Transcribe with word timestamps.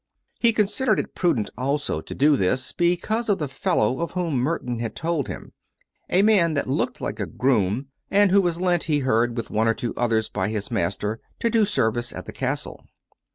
He 0.39 0.51
considered 0.51 0.99
it 0.99 1.13
prudent 1.13 1.51
also 1.59 2.01
to 2.01 2.15
do 2.15 2.35
this, 2.35 2.71
be 2.71 2.97
cause 2.97 3.29
of 3.29 3.37
the 3.37 3.47
fellow 3.47 3.99
of 3.99 4.13
whom 4.13 4.37
Merton 4.39 4.79
had 4.79 4.95
told 4.95 5.27
him— 5.27 5.53
a 6.09 6.23
man 6.23 6.55
that 6.55 6.67
looked 6.67 7.01
like 7.01 7.19
a 7.19 7.27
groom, 7.27 7.85
and 8.09 8.31
who 8.31 8.41
was 8.41 8.59
lent, 8.59 8.89
lie 8.89 8.97
heard, 9.01 9.37
with 9.37 9.51
one 9.51 9.67
or 9.67 9.75
two 9.75 9.93
others 9.95 10.27
by 10.27 10.49
his 10.49 10.71
master 10.71 11.19
to 11.37 11.51
do 11.51 11.65
service 11.65 12.13
at 12.13 12.25
the 12.25 12.33
Castle. 12.33 12.87